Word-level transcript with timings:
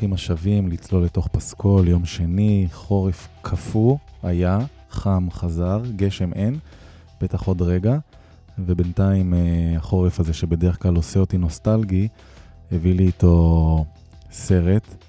ברוכים 0.00 0.12
השבים 0.12 0.68
לצלול 0.68 1.04
לתוך 1.04 1.28
פסקול, 1.28 1.88
יום 1.88 2.04
שני, 2.04 2.66
חורף 2.72 3.28
קפוא, 3.42 3.96
היה, 4.22 4.58
חם 4.90 5.28
חזר, 5.30 5.82
גשם 5.96 6.32
אין, 6.32 6.58
בטח 7.20 7.46
עוד 7.46 7.62
רגע, 7.62 7.98
ובינתיים 8.58 9.34
אה, 9.34 9.76
החורף 9.76 10.20
הזה 10.20 10.32
שבדרך 10.32 10.82
כלל 10.82 10.96
עושה 10.96 11.20
אותי 11.20 11.38
נוסטלגי, 11.38 12.08
הביא 12.72 12.94
לי 12.94 13.06
איתו 13.06 13.84
סרט, 14.32 15.04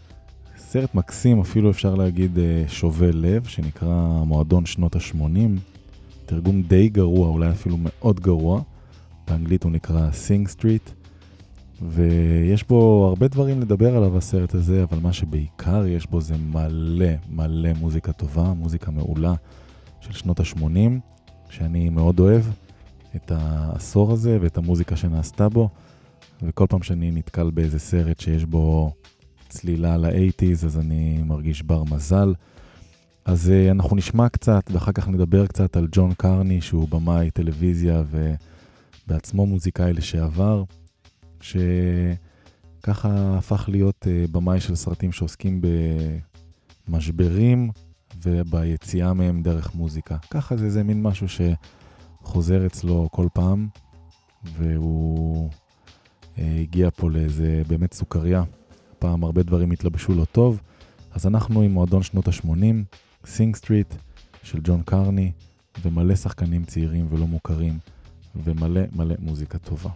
סרט 0.58 0.96
מקסים, 0.96 1.40
אפילו 1.40 1.72
אפשר 1.72 1.96
להגיד 1.96 2.40
אה, 2.40 2.64
שובה 2.68 3.12
לב, 3.12 3.48
שנקרא 3.48 4.24
מועדון 4.26 4.66
שנות 4.66 4.96
ה-80, 4.96 5.60
תרגום 6.26 6.62
די 6.62 6.90
גרוע, 6.90 7.28
אולי 7.28 7.50
אפילו 7.50 7.78
מאוד 7.80 8.20
גרוע, 8.20 8.62
באנגלית 9.28 9.64
הוא 9.64 9.72
נקרא 9.72 10.10
Sing 10.10 10.50
Street. 10.56 11.01
ויש 11.82 12.64
בו 12.64 13.06
הרבה 13.10 13.28
דברים 13.28 13.62
לדבר 13.62 13.98
עליו 13.98 14.18
הסרט 14.18 14.54
הזה, 14.56 14.84
אבל 14.84 15.00
מה 15.00 15.14
שבעיקר 15.14 15.86
יש 15.88 16.08
בו 16.08 16.22
זה 16.22 16.36
מלא 16.38 17.06
מלא 17.30 17.70
מוזיקה 17.80 18.12
טובה, 18.12 18.54
מוזיקה 18.54 18.92
מעולה 18.92 19.34
של 20.00 20.14
שנות 20.14 20.40
ה-80, 20.40 21.00
שאני 21.50 21.90
מאוד 21.90 22.20
אוהב 22.20 22.44
את 23.16 23.32
העשור 23.36 24.12
הזה 24.12 24.38
ואת 24.42 24.58
המוזיקה 24.58 24.96
שנעשתה 24.96 25.50
בו, 25.50 25.70
וכל 26.42 26.66
פעם 26.70 26.84
שאני 26.84 27.12
נתקל 27.12 27.52
באיזה 27.52 27.80
סרט 27.80 28.20
שיש 28.20 28.46
בו 28.46 28.94
צלילה 29.50 29.98
ל-80's, 29.98 30.66
אז 30.66 30.78
אני 30.78 31.24
מרגיש 31.26 31.64
בר 31.64 31.84
מזל. 31.84 32.34
אז 33.26 33.52
uh, 33.52 33.72
אנחנו 33.72 33.96
נשמע 33.96 34.30
קצת, 34.30 34.64
ואחר 34.72 34.92
כך 34.92 35.08
נדבר 35.08 35.48
קצת 35.48 35.78
על 35.78 35.88
ג'ון 35.92 36.14
קרני, 36.14 36.62
שהוא 36.62 36.88
במאי 36.90 37.32
טלוויזיה 37.32 38.04
ובעצמו 39.08 39.46
מוזיקאי 39.46 39.94
לשעבר. 39.94 40.64
שככה 41.42 43.38
הפך 43.38 43.70
להיות 43.72 44.06
אה, 44.06 44.32
במאי 44.32 44.60
של 44.60 44.76
סרטים 44.76 45.12
שעוסקים 45.12 45.62
במשברים 46.88 47.70
וביציאה 48.24 49.14
מהם 49.14 49.44
דרך 49.44 49.76
מוזיקה. 49.76 50.18
ככה 50.30 50.58
זה 50.58 50.66
איזה 50.66 50.84
מין 50.84 51.04
משהו 51.04 51.28
שחוזר 52.22 52.66
אצלו 52.66 53.10
כל 53.12 53.28
פעם, 53.34 53.68
והוא 54.58 55.50
אה, 55.50 56.42
הגיע 56.62 56.90
פה 56.96 57.10
לאיזה 57.10 57.62
באמת 57.68 57.94
סוכריה. 57.94 58.44
הפעם 59.00 59.24
הרבה 59.24 59.44
דברים 59.44 59.72
התלבשו 59.72 60.14
לו 60.14 60.26
טוב, 60.26 60.62
אז 61.12 61.28
אנחנו 61.28 61.62
עם 61.62 61.72
מועדון 61.72 62.04
שנות 62.04 62.28
ה-80, 62.28 62.98
Sing 63.26 63.56
Street 63.56 63.94
של 64.44 64.60
ג'ון 64.64 64.82
קרני, 64.82 65.32
ומלא 65.82 66.16
שחקנים 66.16 66.64
צעירים 66.64 67.08
ולא 67.10 67.28
מוכרים, 67.28 67.80
ומלא 68.36 68.82
מלא 68.96 69.16
מוזיקה 69.20 69.58
טובה. 69.58 69.90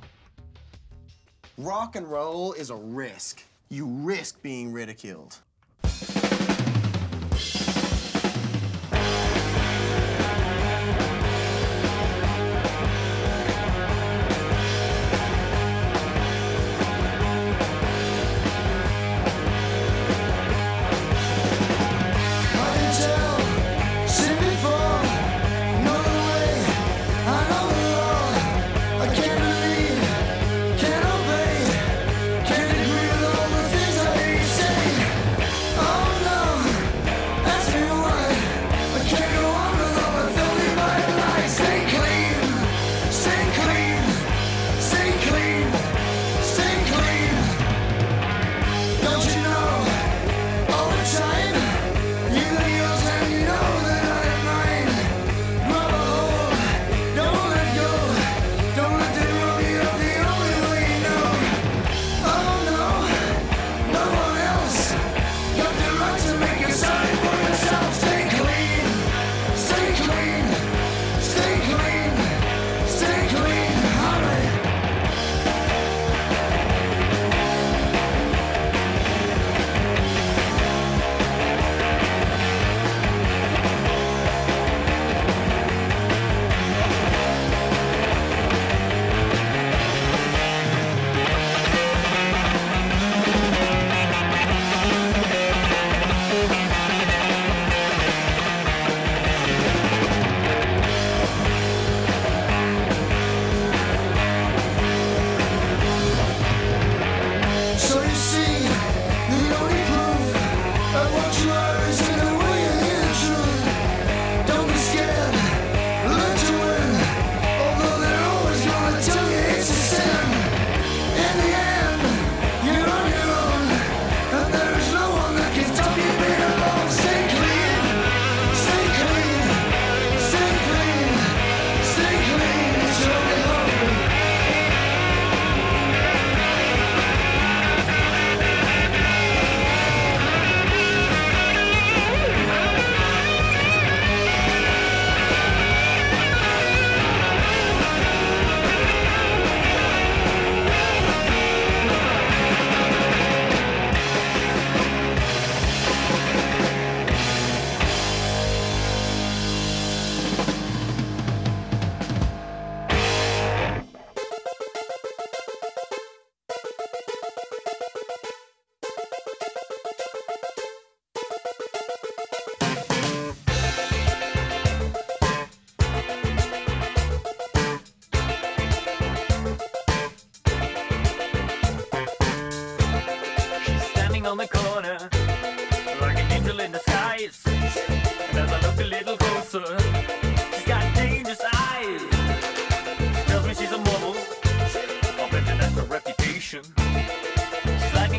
Rock 1.57 1.95
and 1.95 2.11
roll 2.11 2.51
is 2.51 2.69
a 2.69 2.75
risk. 2.75 3.41
You 3.69 3.85
risk 3.85 4.41
being 4.41 4.73
ridiculed. 4.73 5.37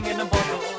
in 0.05 0.21
a 0.21 0.25
bottle. 0.27 0.76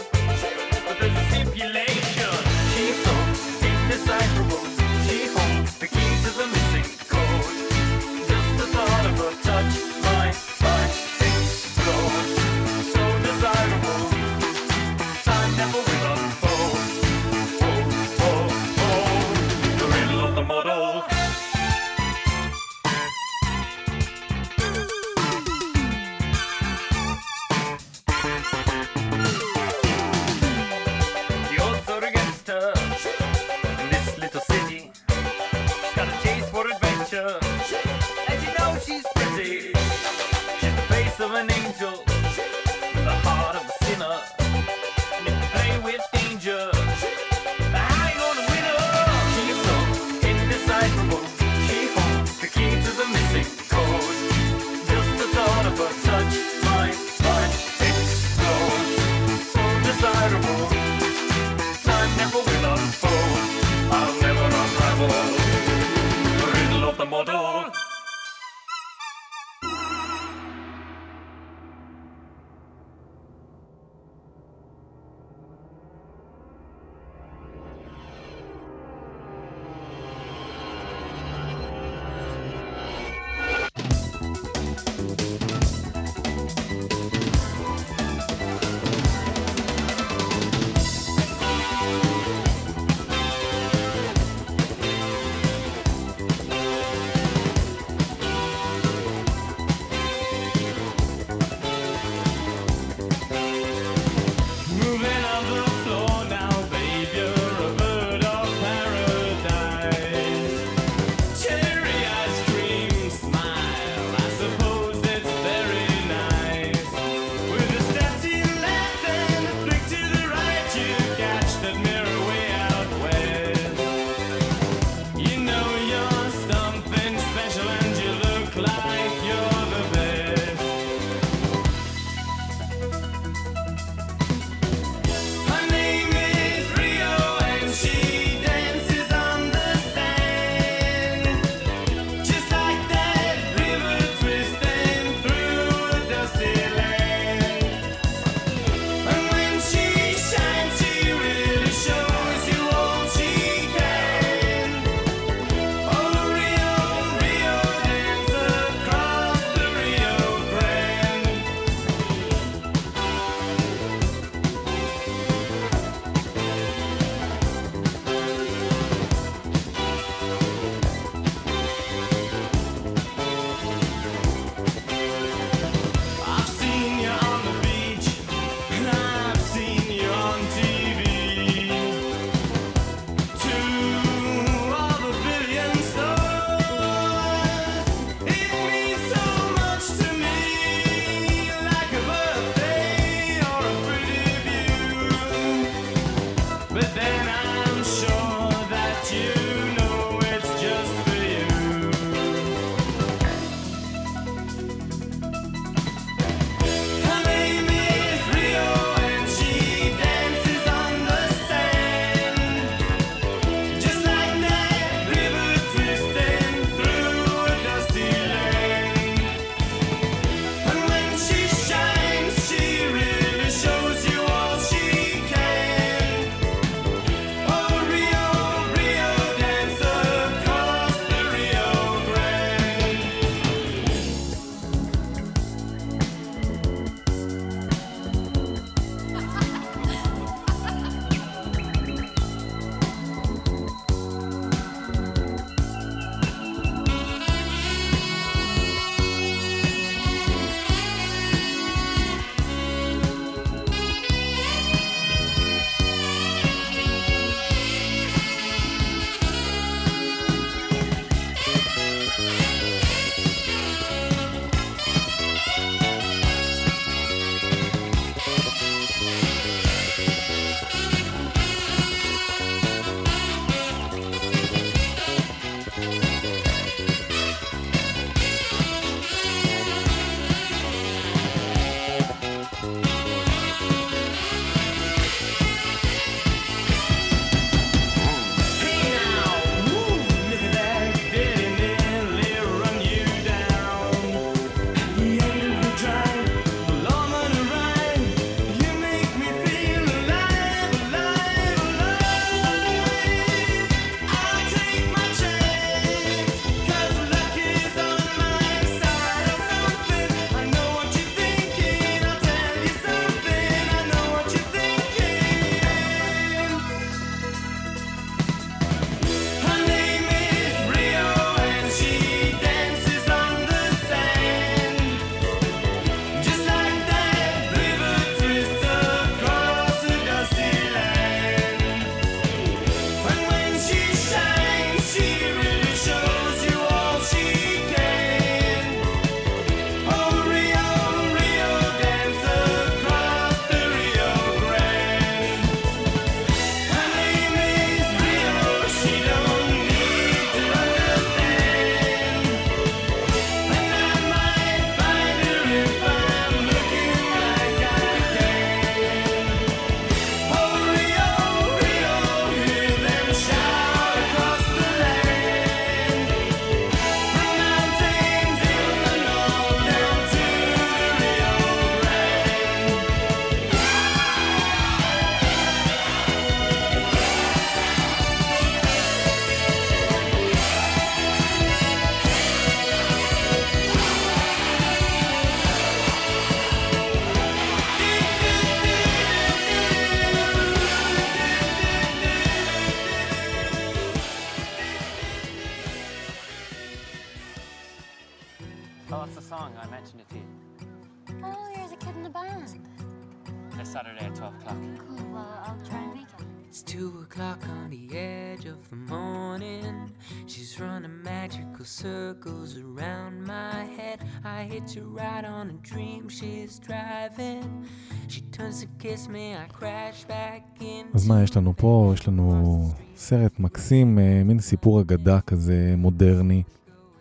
אז 420.94 421.08
מה 421.08 421.24
יש 421.24 421.38
לנו 421.38 421.54
פה? 421.58 421.92
יש 421.94 422.08
לנו 422.08 422.70
סרט 422.96 423.40
מקסים, 423.40 424.00
אה, 424.00 424.22
מין 424.26 424.40
סיפור 424.40 424.82
אגדה 424.82 425.22
כזה 425.22 425.74
מודרני, 425.78 426.44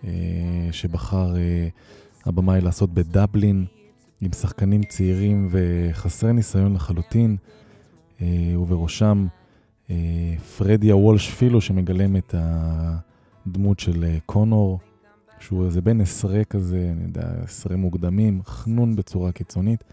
אה, 0.04 0.10
שבחר 0.72 1.36
אה, 1.36 1.68
הבמאי 2.24 2.60
לעשות 2.60 2.94
בדבלין, 2.94 3.64
עם 4.20 4.32
שחקנים 4.32 4.82
צעירים 4.82 5.48
וחסרי 5.50 6.32
ניסיון 6.32 6.74
לחלוטין, 6.74 7.36
ובראשם 8.58 9.26
פרדיה 10.56 10.96
וולש 10.96 11.30
פילו, 11.30 11.60
שמגלם 11.60 12.16
את 12.16 12.34
הדמות 13.46 13.78
של 13.80 14.04
קונור. 14.26 14.78
שהוא 15.40 15.64
איזה 15.64 15.80
בן 15.80 16.00
עשרה 16.00 16.44
כזה, 16.44 16.88
אני 16.92 17.02
יודע, 17.02 17.28
עשרה 17.44 17.76
מוקדמים, 17.76 18.42
חנון 18.44 18.96
בצורה 18.96 19.32
קיצונית, 19.32 19.84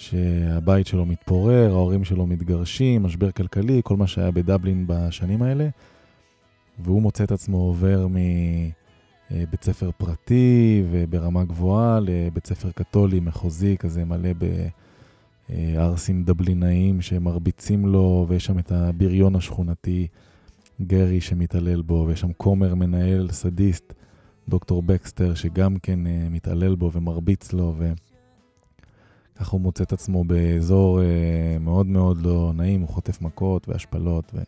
שהבית 0.00 0.86
שלו 0.86 1.06
מתפורר, 1.06 1.70
ההורים 1.70 2.04
שלו 2.04 2.26
מתגרשים, 2.26 3.02
משבר 3.02 3.30
כלכלי, 3.30 3.80
כל 3.84 3.96
מה 3.96 4.06
שהיה 4.06 4.30
בדבלין 4.30 4.84
בשנים 4.88 5.42
האלה, 5.42 5.68
והוא 6.78 7.02
מוצא 7.02 7.24
את 7.24 7.32
עצמו 7.32 7.56
עובר 7.56 8.06
מבית 9.30 9.64
ספר 9.64 9.90
פרטי 9.98 10.82
וברמה 10.90 11.44
גבוהה 11.44 12.00
לבית 12.02 12.46
ספר 12.46 12.70
קתולי 12.70 13.20
מחוזי 13.20 13.76
כזה 13.78 14.04
מלא 14.04 14.30
בערסים 15.48 16.24
דבלינאים 16.24 17.00
שמרביצים 17.00 17.86
לו, 17.86 18.26
ויש 18.28 18.44
שם 18.44 18.58
את 18.58 18.72
הבריון 18.72 19.36
השכונתי, 19.36 20.06
גרי 20.82 21.20
שמתעלל 21.20 21.82
בו, 21.82 22.04
ויש 22.08 22.20
שם 22.20 22.32
כומר 22.36 22.74
מנהל 22.74 23.28
סדיסט. 23.30 23.92
דוקטור 24.48 24.82
בקסטר, 24.82 25.34
שגם 25.34 25.76
כן 25.78 26.06
uh, 26.06 26.08
מתעלל 26.30 26.74
בו 26.74 26.92
ומרביץ 26.92 27.52
לו, 27.52 27.74
וככה 29.40 29.52
הוא 29.52 29.60
מוצא 29.60 29.84
את 29.84 29.92
עצמו 29.92 30.24
באזור 30.24 31.00
uh, 31.00 31.02
מאוד 31.60 31.86
מאוד 31.86 32.22
לא 32.22 32.52
נעים, 32.54 32.80
הוא 32.80 32.88
חוטף 32.88 33.22
מכות 33.22 33.68
והשפלות. 33.68 34.24
ו... 34.34 34.38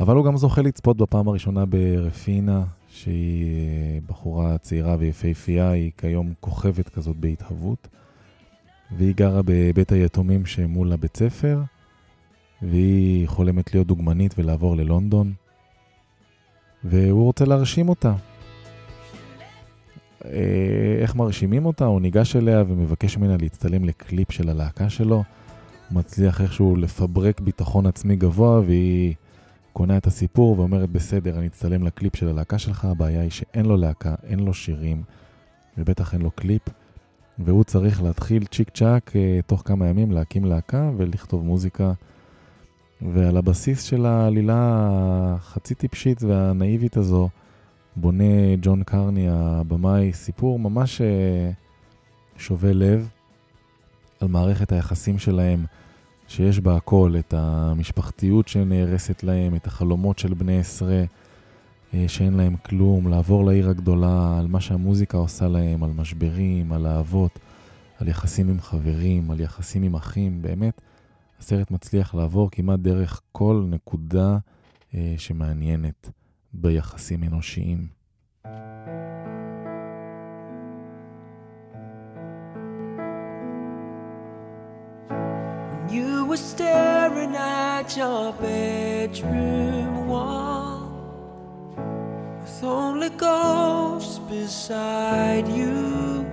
אבל 0.00 0.16
הוא 0.16 0.24
גם 0.24 0.36
זוכה 0.36 0.62
לצפות 0.62 0.96
בפעם 0.96 1.28
הראשונה 1.28 1.66
ברפינה, 1.66 2.64
שהיא 2.88 4.00
uh, 4.00 4.10
בחורה 4.10 4.58
צעירה 4.58 4.96
ויפהפייה, 4.98 5.70
היא 5.70 5.90
כיום 5.98 6.32
כוכבת 6.40 6.88
כזאת 6.88 7.16
בהתהוות. 7.16 7.88
והיא 8.96 9.14
גרה 9.14 9.40
בבית 9.44 9.92
היתומים 9.92 10.46
שמול 10.46 10.92
הבית 10.92 11.16
ספר, 11.16 11.62
והיא 12.62 13.28
חולמת 13.28 13.74
להיות 13.74 13.86
דוגמנית 13.86 14.34
ולעבור 14.38 14.76
ללונדון. 14.76 15.32
והוא 16.84 17.24
רוצה 17.24 17.44
להרשים 17.44 17.88
אותה, 17.88 18.08
אה, 18.10 18.31
איך 21.02 21.16
מרשימים 21.16 21.66
אותה, 21.66 21.84
הוא 21.84 22.00
ניגש 22.00 22.36
אליה 22.36 22.64
ומבקש 22.66 23.16
ממנה 23.16 23.36
להצטלם 23.40 23.84
לקליפ 23.84 24.32
של 24.32 24.48
הלהקה 24.48 24.90
שלו. 24.90 25.16
הוא 25.16 25.24
מצליח 25.98 26.40
איכשהו 26.40 26.76
לפברק 26.76 27.40
ביטחון 27.40 27.86
עצמי 27.86 28.16
גבוה, 28.16 28.60
והיא 28.60 29.14
קונה 29.72 29.96
את 29.96 30.06
הסיפור 30.06 30.58
ואומרת, 30.58 30.90
בסדר, 30.90 31.38
אני 31.38 31.46
אצטלם 31.46 31.82
לקליפ 31.82 32.16
של 32.16 32.28
הלהקה 32.28 32.58
שלך, 32.58 32.84
הבעיה 32.84 33.20
היא 33.20 33.30
שאין 33.30 33.66
לו 33.66 33.76
להקה, 33.76 34.14
אין 34.24 34.40
לו 34.40 34.54
שירים, 34.54 35.02
ובטח 35.78 36.14
אין 36.14 36.22
לו 36.22 36.30
קליפ, 36.30 36.62
והוא 37.38 37.64
צריך 37.64 38.02
להתחיל 38.02 38.44
צ'יק 38.44 38.70
צ'אק 38.70 39.16
אה, 39.16 39.40
תוך 39.46 39.62
כמה 39.64 39.86
ימים 39.86 40.12
להקים 40.12 40.44
להקה 40.44 40.90
ולכתוב 40.96 41.44
מוזיקה. 41.44 41.92
ועל 43.12 43.36
הבסיס 43.36 43.82
של 43.82 44.06
העלילה 44.06 44.88
החצי 45.36 45.74
טיפשית 45.74 46.22
והנאיבית 46.22 46.96
הזו, 46.96 47.28
בונה 47.96 48.56
ג'ון 48.60 48.82
קרני, 48.82 49.26
הבמאי, 49.30 50.12
סיפור 50.12 50.58
ממש 50.58 51.00
אה, 51.00 51.50
שובה 52.36 52.72
לב 52.72 53.08
על 54.20 54.28
מערכת 54.28 54.72
היחסים 54.72 55.18
שלהם, 55.18 55.64
שיש 56.28 56.60
בה 56.60 56.76
הכל, 56.76 57.14
את 57.18 57.34
המשפחתיות 57.36 58.48
שנהרסת 58.48 59.22
להם, 59.22 59.54
את 59.54 59.66
החלומות 59.66 60.18
של 60.18 60.34
בני 60.34 60.58
עשרה, 60.58 61.04
אה, 61.94 62.04
שאין 62.08 62.34
להם 62.34 62.56
כלום, 62.56 63.08
לעבור 63.08 63.44
לעיר 63.44 63.70
הגדולה, 63.70 64.38
על 64.38 64.46
מה 64.46 64.60
שהמוזיקה 64.60 65.18
עושה 65.18 65.48
להם, 65.48 65.84
על 65.84 65.90
משברים, 65.90 66.72
על 66.72 66.86
אהבות, 66.86 67.38
על 67.98 68.08
יחסים 68.08 68.48
עם 68.48 68.60
חברים, 68.60 69.30
על 69.30 69.40
יחסים 69.40 69.82
עם 69.82 69.94
אחים, 69.94 70.42
באמת, 70.42 70.80
הסרט 71.38 71.70
מצליח 71.70 72.14
לעבור 72.14 72.48
כמעט 72.50 72.80
דרך 72.80 73.20
כל 73.32 73.64
נקודה 73.68 74.38
אה, 74.94 75.14
שמעניינת. 75.16 76.21
ביחסים 76.52 77.24
אנושיים. 77.24 78.02
You 85.88 86.24
were 86.24 86.42
staring 86.52 87.34
at 87.36 87.88
your 87.98 88.32
bedroom 88.40 90.08
wall 90.12 90.78
with 92.40 92.64
only 92.64 93.10
ghosts 93.10 94.18
beside 94.34 95.46
you. 95.58 96.24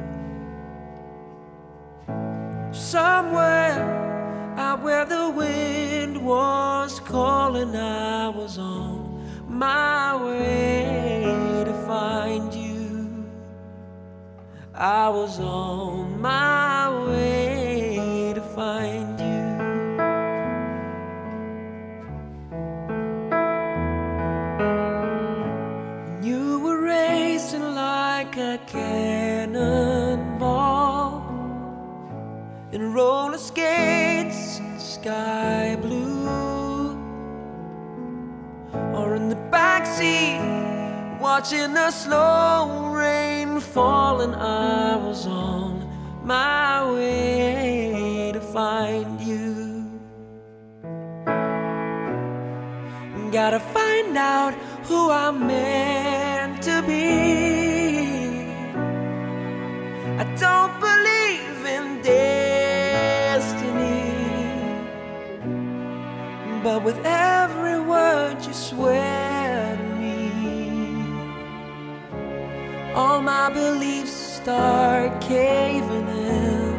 Somewhere 2.71 3.79
out 4.57 4.79
where 4.85 5.05
the 5.15 5.25
wind 5.41 6.15
was 6.31 6.91
calling, 7.01 7.75
I 7.75 8.29
was 8.29 8.57
on 8.57 8.88
my 9.59 10.15
way 10.15 11.63
to 11.65 11.73
find 11.85 12.53
you. 12.53 13.25
I 14.73 15.09
was 15.09 15.37
on 15.41 16.21
my 16.21 16.87
way 17.07 18.31
to 18.33 18.41
find 18.41 19.19
you. 19.19 19.27
And 26.07 26.23
you 26.25 26.61
were 26.61 26.81
racing 26.81 27.75
like 27.75 28.37
a 28.37 28.57
cannonball 28.65 29.99
in 32.71 32.93
roller 32.93 33.37
skates 33.37 34.59
and 34.59 34.79
sky 34.79 35.75
blue, 35.81 35.88
backseat 39.51 40.41
watching 41.20 41.74
the 41.74 41.91
slow 41.91 42.94
rain 42.94 43.60
fall, 43.60 44.22
and 44.22 44.36
I 44.36 44.96
was 44.96 45.27
on 45.27 45.88
my 46.24 46.91
way 46.94 48.32
to 48.34 48.41
find 48.41 49.20
you. 49.22 49.56
Gotta 53.32 53.60
find 53.60 54.18
out 54.18 54.53
who 54.88 55.12
I'm 55.12 55.46
meant 55.46 56.63
to 56.63 56.82
be. 56.82 57.08
I 60.22 60.24
don't 60.46 60.79
believe 60.88 61.65
in 61.75 62.01
destiny, 62.01 63.44
but 66.63 66.84
with 66.84 67.00
every 67.06 67.79
word 67.79 68.38
you 68.46 68.53
swear 68.53 69.28
all 73.00 73.22
my 73.22 73.50
beliefs 73.50 74.12
start 74.12 75.22
caving 75.22 76.08
in, 76.08 76.75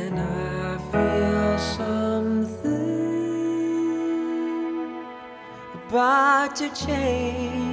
and 0.00 0.20
I 0.20 0.76
feel 0.90 1.58
something 1.78 2.76
about 5.74 6.54
to 6.56 6.68
change. 6.74 7.65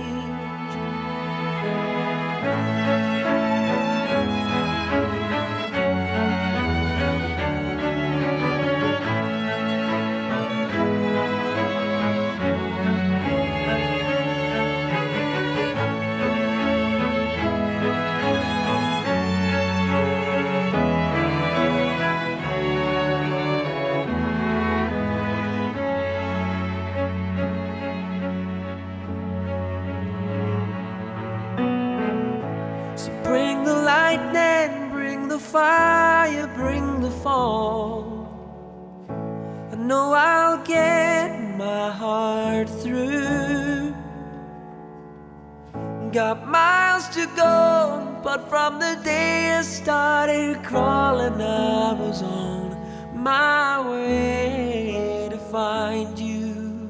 Miles 46.93 47.09
to 47.09 47.25
go, 47.35 48.19
but 48.23 48.49
from 48.49 48.79
the 48.79 48.95
day 49.03 49.57
I 49.57 49.61
started 49.63 50.63
crawling, 50.63 51.41
I 51.41 51.93
was 51.93 52.21
on 52.21 52.77
my 53.15 53.81
way 53.89 55.27
to 55.31 55.37
find 55.37 56.17
you. 56.19 56.89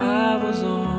I 0.00 0.36
was 0.36 0.62
on 0.62 0.91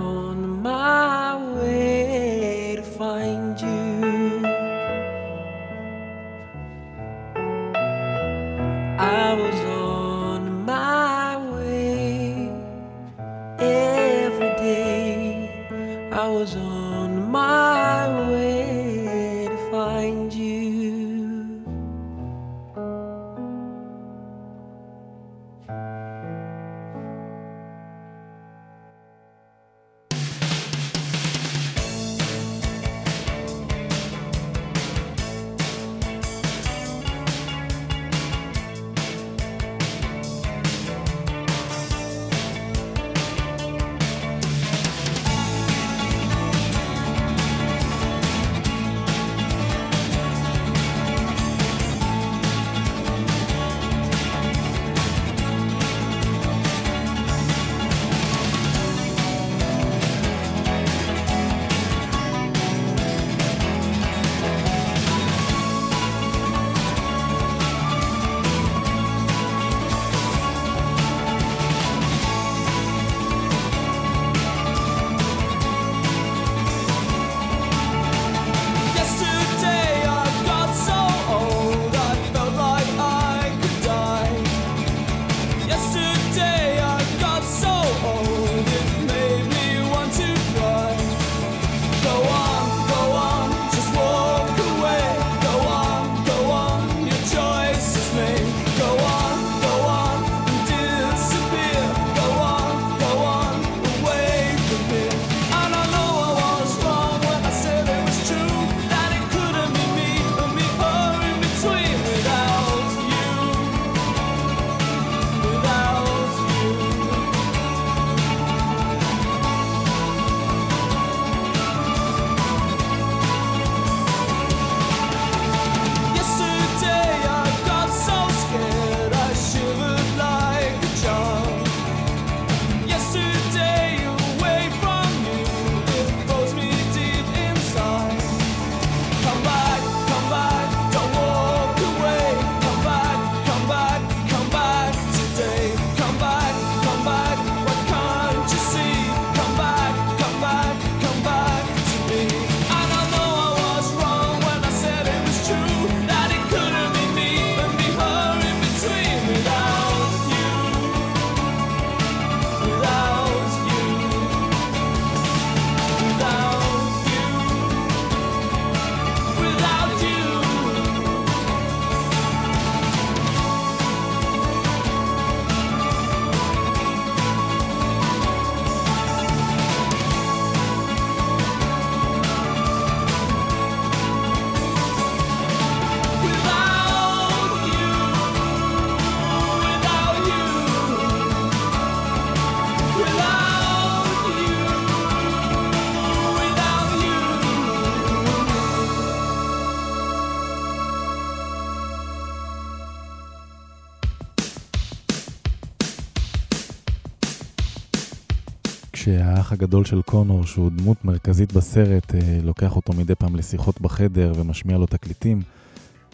הגדול 209.53 209.85
של 209.85 210.01
קונור, 210.01 210.45
שהוא 210.45 210.71
דמות 210.75 211.05
מרכזית 211.05 211.53
בסרט, 211.53 212.15
אה, 212.15 212.39
לוקח 212.43 212.75
אותו 212.75 212.93
מדי 212.93 213.15
פעם 213.15 213.35
לשיחות 213.35 213.81
בחדר 213.81 214.33
ומשמיע 214.35 214.77
לו 214.77 214.85
תקליטים. 214.85 215.41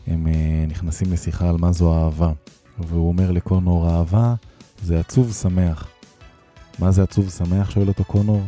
הם 0.08 0.28
אה, 0.28 0.65
נכנסים 0.67 1.13
לשיחה 1.13 1.49
על 1.49 1.58
מה 1.58 1.71
זו 1.71 1.93
אהבה. 1.93 2.32
והוא 2.80 3.08
אומר 3.08 3.32
לקונור, 3.32 3.89
אהבה 3.89 4.36
זה 4.84 4.99
עצוב 4.99 5.34
שמח. 5.34 5.88
מה 6.80 6.91
זה 6.91 7.04
עצוב 7.04 7.30
שמח? 7.30 7.69
שואל 7.69 7.88
אותו 7.88 8.04
קונור. 8.04 8.41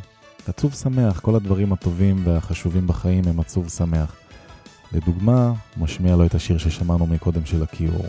עצוב 0.48 0.74
שמח, 0.74 1.20
כל 1.20 1.36
הדברים 1.36 1.74
הטובים 1.74 2.22
והחשובים 2.24 2.88
בחיים 2.88 3.24
הם 3.28 3.40
עצוב 3.40 3.70
שמח. 3.70 4.16
לדוגמה, 4.94 5.54
משמיע 5.78 6.16
לו 6.16 6.26
את 6.26 6.36
השיר 6.36 6.58
ששמענו 6.58 7.08
מקודם 7.08 7.46
של 7.46 7.64
הכיור, 7.64 8.06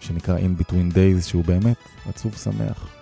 שנקרא 0.00 0.38
In 0.38 0.62
Between 0.62 0.94
Days, 0.94 1.22
שהוא 1.22 1.44
באמת 1.44 1.76
עצוב 2.08 2.36
שמח. 2.36 2.97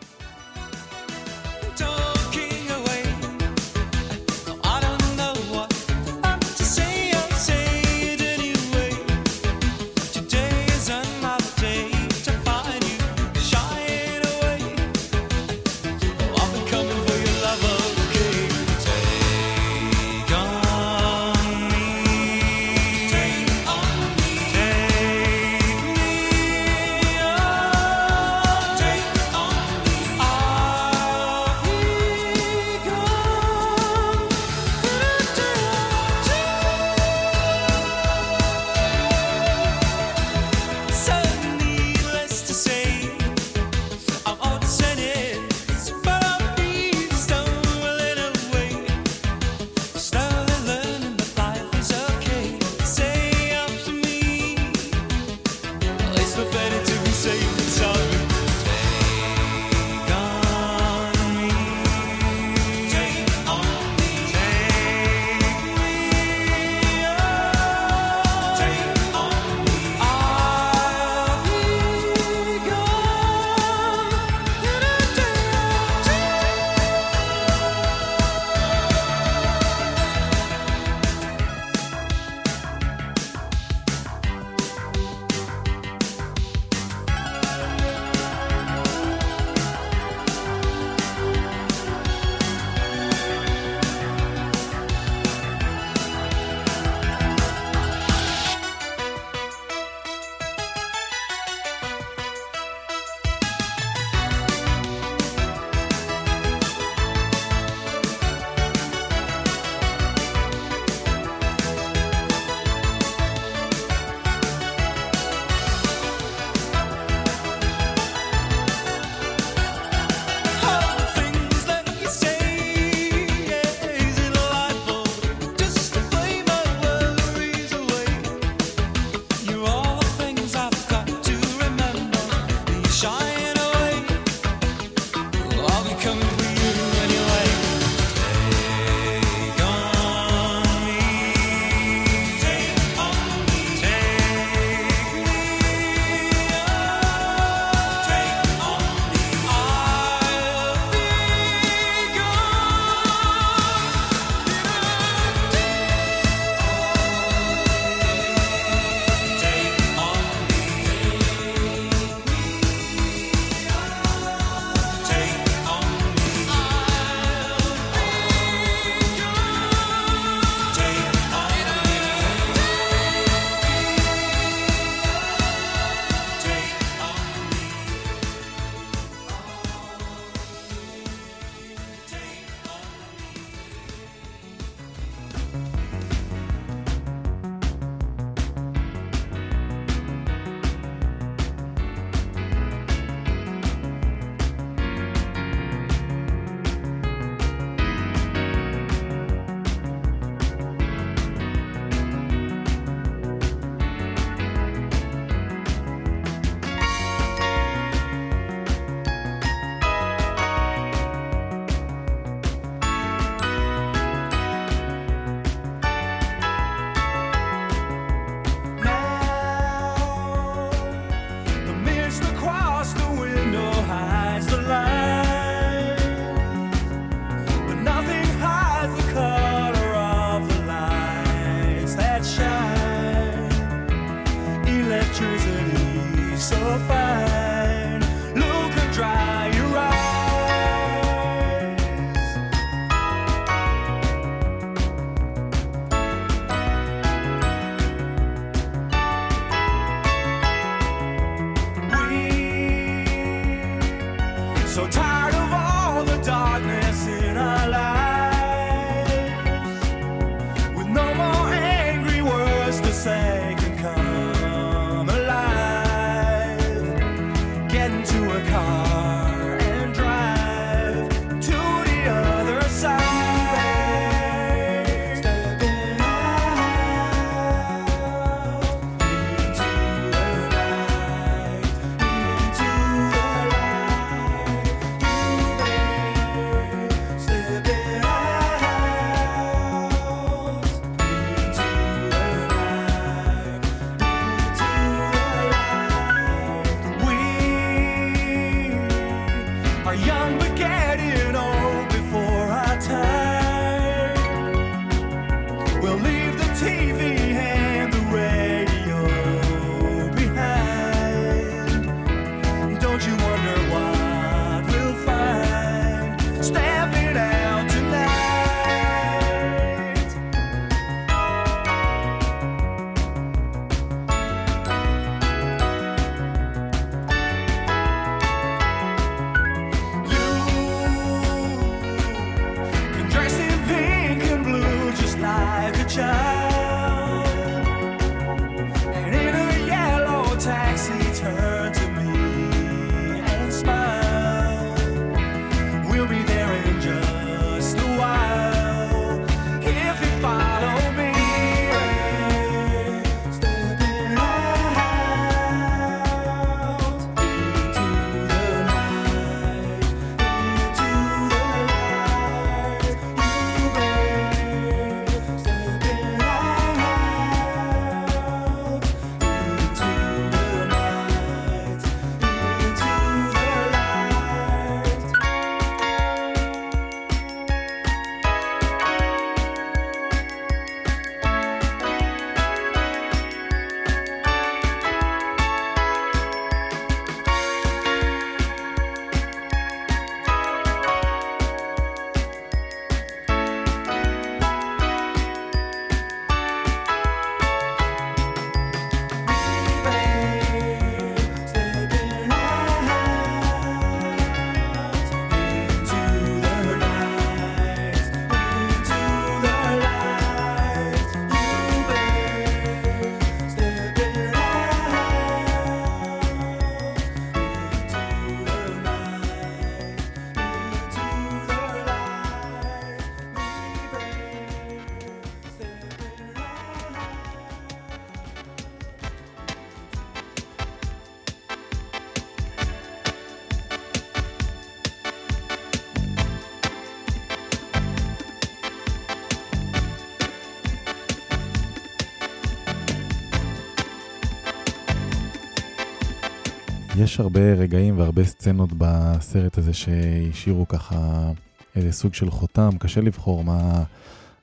יש 446.98 447.20
הרבה 447.20 447.52
רגעים 447.54 447.98
והרבה 447.98 448.24
סצנות 448.24 448.70
בסרט 448.78 449.59
הזה 449.59 449.72
שהשאירו 449.74 450.68
ככה 450.68 451.30
איזה 451.76 451.92
סוג 451.92 452.14
של 452.14 452.30
חותם, 452.30 452.70
קשה 452.78 453.00
לבחור 453.00 453.44
מה 453.44 453.82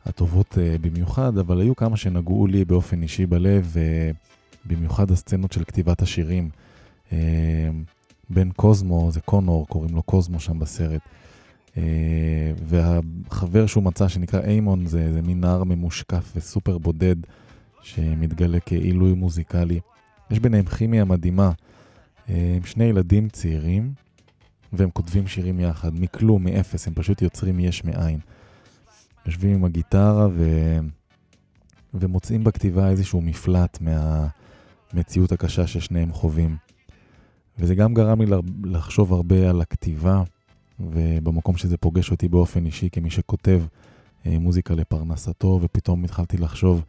הטובות 0.06 0.58
אה, 0.58 0.76
במיוחד, 0.82 1.38
אבל 1.38 1.62
היו 1.62 1.76
כמה 1.76 1.98
שנגעו 1.98 2.48
לי 2.48 2.66
באופן 2.66 3.02
אישי 3.02 3.26
בלב, 3.26 3.74
אה, 3.78 4.12
במיוחד 4.66 5.12
הסצנות 5.12 5.52
של 5.52 5.64
כתיבת 5.64 6.02
השירים. 6.02 6.50
אה, 7.12 7.18
בן 8.30 8.52
קוזמו, 8.52 9.12
זה 9.12 9.22
קונור, 9.22 9.68
קוראים 9.68 9.96
לו 9.96 10.04
קוזמו 10.04 10.40
שם 10.40 10.60
בסרט. 10.60 11.02
והחבר 12.66 13.66
שהוא 13.66 13.84
מצא 13.84 14.08
שנקרא 14.08 14.42
איימון 14.42 14.86
זה, 14.86 15.14
זה 15.14 15.22
מין 15.22 15.42
נער 15.42 15.64
ממושקף 15.64 16.34
וסופר 16.36 16.78
בודד 16.78 17.16
שמתגלה 17.82 18.60
כעילוי 18.66 19.14
מוזיקלי. 19.14 19.80
יש 20.32 20.40
ביניהם 20.40 20.66
כימיה 20.66 21.06
מדהימה. 21.06 21.52
אה, 22.30 22.54
הם 22.56 22.66
שני 22.66 22.84
ילדים 22.84 23.30
צעירים, 23.30 23.94
והם 24.74 24.90
כותבים 24.90 25.28
שירים 25.28 25.60
יחד, 25.60 26.00
מכלום, 26.00 26.44
מאפס, 26.44 26.88
הם 26.88 26.94
פשוט 26.94 27.22
יוצרים 27.22 27.60
יש 27.60 27.84
מאין. 27.84 28.20
יושבים 29.26 29.54
עם 29.56 29.66
הגיטרה 29.66 30.28
ו... 30.34 30.44
ומוצאים 31.94 32.44
בכתיבה 32.44 32.90
איזשהו 32.90 33.22
מפלט 33.22 33.78
מהמציאות 33.82 35.32
הקשה 35.32 35.68
ששניהם 35.68 36.12
חווים. 36.12 36.56
וזה 37.60 37.76
גם 37.76 37.94
גרם 37.94 38.22
לי 38.22 38.28
לחשוב 38.64 39.14
הרבה 39.14 39.50
על 39.50 39.62
הכתיבה, 39.62 40.24
ובמקום 40.80 41.58
שזה 41.58 41.78
פוגש 41.78 42.12
אותי 42.12 42.28
באופן 42.28 42.66
אישי 42.66 42.90
כמי 42.92 43.10
שכותב 43.10 43.62
אה, 44.26 44.40
מוזיקה 44.40 44.74
לפרנסתו, 44.74 45.60
ופתאום 45.62 46.04
התחלתי 46.04 46.38
לחשוב 46.38 46.84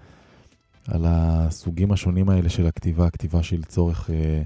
על 0.88 1.04
הסוגים 1.08 1.92
השונים 1.92 2.30
האלה 2.30 2.48
של 2.48 2.66
הכתיבה, 2.66 3.10
כתיבה 3.10 3.42
של 3.42 3.64
צורך 3.64 4.10
אה, 4.10 4.42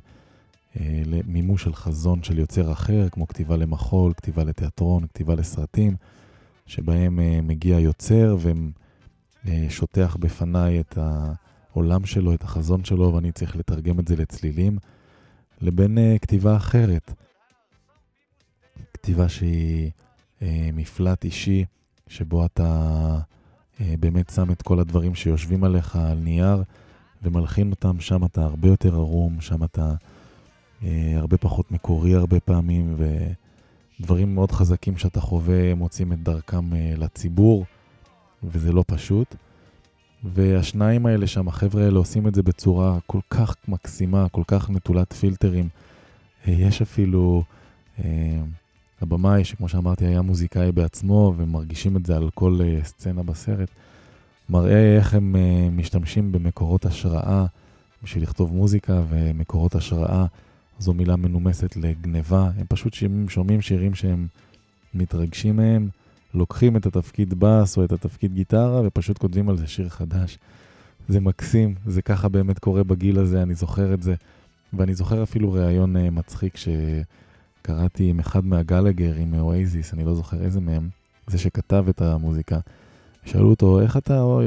למימוש 0.80 1.64
של 1.64 1.74
חזון 1.74 2.22
של 2.22 2.38
יוצר 2.38 2.72
אחר, 2.72 3.08
כמו 3.08 3.28
כתיבה 3.28 3.56
למחול, 3.56 4.12
כתיבה 4.12 4.44
לתיאטרון, 4.44 5.06
כתיבה 5.06 5.34
לסרטים, 5.34 5.96
שבהם 6.66 7.20
אה, 7.20 7.40
מגיע 7.42 7.78
יוצר 7.78 8.36
ושוטח 9.44 10.16
בפניי 10.20 10.80
את 10.80 10.98
העולם 10.98 12.06
שלו, 12.06 12.34
את 12.34 12.42
החזון 12.42 12.84
שלו, 12.84 13.14
ואני 13.14 13.32
צריך 13.32 13.56
לתרגם 13.56 14.00
את 14.00 14.08
זה 14.08 14.16
לצלילים, 14.16 14.78
לבין 15.60 15.98
אה, 15.98 16.16
כתיבה 16.22 16.56
אחרת. 16.56 17.12
כתיבה 18.94 19.28
שהיא 19.28 19.90
אה, 20.42 20.70
מפלט 20.72 21.24
אישי, 21.24 21.64
שבו 22.06 22.46
אתה 22.46 23.18
אה, 23.80 23.94
באמת 24.00 24.30
שם 24.30 24.52
את 24.52 24.62
כל 24.62 24.80
הדברים 24.80 25.14
שיושבים 25.14 25.64
עליך 25.64 25.96
על 25.96 26.18
נייר 26.18 26.62
ומלחין 27.22 27.70
אותם, 27.70 28.00
שם 28.00 28.24
אתה 28.24 28.44
הרבה 28.44 28.68
יותר 28.68 28.94
ערום, 28.94 29.40
שם 29.40 29.64
אתה 29.64 29.82
אה, 29.82 29.94
הרבה 31.16 31.36
פחות 31.36 31.70
מקורי 31.72 32.14
הרבה 32.14 32.40
פעמים, 32.40 32.96
ודברים 34.00 34.34
מאוד 34.34 34.52
חזקים 34.52 34.96
שאתה 34.96 35.20
חווה 35.20 35.74
מוצאים 35.74 36.12
את 36.12 36.22
דרכם 36.22 36.74
אה, 36.74 36.94
לציבור, 36.96 37.64
וזה 38.44 38.72
לא 38.72 38.84
פשוט. 38.86 39.34
והשניים 40.24 41.06
האלה 41.06 41.26
שם, 41.26 41.48
החבר'ה 41.48 41.84
האלה 41.84 41.98
עושים 41.98 42.28
את 42.28 42.34
זה 42.34 42.42
בצורה 42.42 42.98
כל 43.06 43.20
כך 43.30 43.54
מקסימה, 43.68 44.28
כל 44.28 44.42
כך 44.46 44.70
נטולת 44.70 45.12
פילטרים. 45.12 45.68
אה, 46.48 46.52
יש 46.52 46.82
אפילו, 46.82 47.42
אה, 48.04 48.40
הבמאי, 49.00 49.44
שכמו 49.44 49.68
שאמרתי, 49.68 50.04
היה 50.06 50.22
מוזיקאי 50.22 50.72
בעצמו, 50.72 51.34
ומרגישים 51.36 51.96
את 51.96 52.06
זה 52.06 52.16
על 52.16 52.30
כל 52.34 52.58
אה, 52.64 52.78
סצנה 52.84 53.22
בסרט, 53.22 53.68
מראה 54.50 54.96
איך 54.96 55.14
הם 55.14 55.36
אה, 55.36 55.68
משתמשים 55.70 56.32
במקורות 56.32 56.86
השראה 56.86 57.46
בשביל 58.02 58.22
לכתוב 58.22 58.54
מוזיקה, 58.54 59.02
ומקורות 59.08 59.74
השראה 59.74 60.26
זו 60.78 60.94
מילה 60.94 61.16
מנומסת 61.16 61.76
לגניבה. 61.76 62.50
הם 62.58 62.66
פשוט 62.68 62.96
שומעים, 63.28 63.60
שירים 63.60 63.94
שהם 63.94 64.26
מתרגשים 64.94 65.56
מהם, 65.56 65.88
לוקחים 66.34 66.76
את 66.76 66.86
התפקיד 66.86 67.34
בס 67.38 67.78
או 67.78 67.84
את 67.84 67.92
התפקיד 67.92 68.34
גיטרה 68.34 68.80
ופשוט 68.84 69.18
כותבים 69.18 69.48
על 69.48 69.56
זה 69.56 69.66
שיר 69.66 69.88
חדש. 69.88 70.38
זה 71.08 71.20
מקסים, 71.20 71.74
זה 71.86 72.02
ככה 72.02 72.28
באמת 72.28 72.58
קורה 72.58 72.84
בגיל 72.84 73.18
הזה, 73.18 73.42
אני 73.42 73.54
זוכר 73.54 73.94
את 73.94 74.02
זה. 74.02 74.14
ואני 74.72 74.94
זוכר 74.94 75.22
אפילו 75.22 75.52
ראיון 75.52 75.96
uh, 75.96 76.10
מצחיק 76.10 76.54
שקראתי 76.56 78.10
עם 78.10 78.18
אחד 78.18 78.44
מהגלגר, 78.44 79.14
עם 79.14 79.34
אוייזיס, 79.34 79.94
אני 79.94 80.04
לא 80.04 80.14
זוכר 80.14 80.44
איזה 80.44 80.60
מהם, 80.60 80.88
זה 81.26 81.38
שכתב 81.38 81.84
את 81.88 82.02
המוזיקה. 82.02 82.58
שאלו 83.24 83.50
אותו, 83.50 83.80
איך 83.80 83.96
אתה 83.96 84.20
או, 84.20 84.40
אה, 84.40 84.46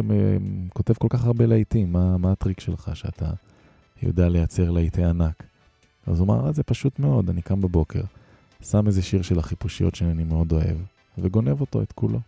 כותב 0.74 0.94
כל 0.94 1.08
כך 1.10 1.26
הרבה 1.26 1.46
להיטים? 1.46 1.92
מה, 1.92 2.18
מה 2.18 2.32
הטריק 2.32 2.60
שלך 2.60 2.92
שאתה 2.94 3.32
יודע 4.04 4.30
לייצר 4.30 4.72
להיטי 4.72 5.04
ענק? 5.04 5.44
אז 6.08 6.20
הוא 6.20 6.26
אמר, 6.26 6.48
"אה, 6.48 6.52
זה 6.52 6.64
פשוט 6.64 7.00
מאוד, 7.00 7.30
אני 7.30 7.42
קם 7.42 7.62
בבוקר, 7.62 8.02
שם 8.62 8.88
איזה 8.88 9.02
שיר 9.02 9.22
של 9.22 9.40
החיפושיות 9.40 9.96
שאני 9.96 10.24
מאוד 10.24 10.52
אוהב, 10.52 10.78
וגונב 11.18 11.62
אותו, 11.62 11.82
את 11.82 11.92
כולו. 11.92 12.20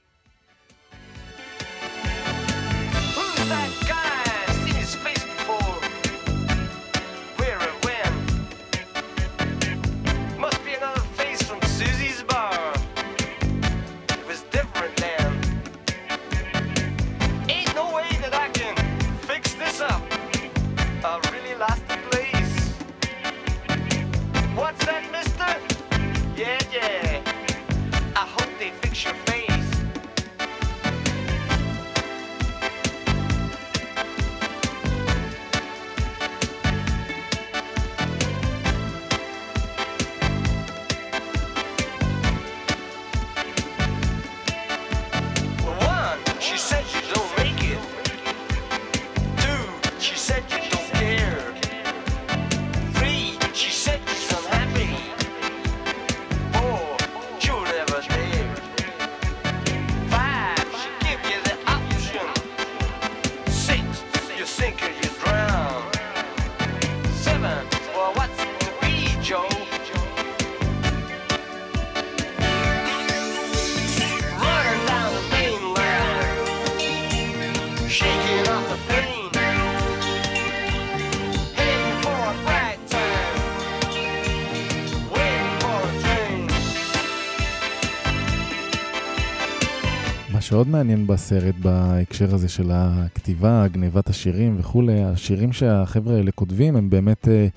שעוד 90.53 90.67
מעניין 90.67 91.07
בסרט 91.07 91.55
בהקשר 91.55 92.35
הזה 92.35 92.49
של 92.49 92.71
הכתיבה, 92.73 93.67
גנבת 93.67 94.09
השירים 94.09 94.55
וכולי, 94.59 95.03
השירים 95.03 95.53
שהחבר'ה 95.53 96.15
האלה 96.15 96.31
כותבים 96.31 96.75
הם 96.75 96.89
באמת, 96.89 97.27
אה, 97.27 97.47